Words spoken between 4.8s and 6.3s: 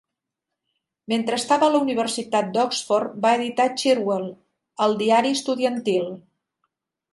el diari estudiantil.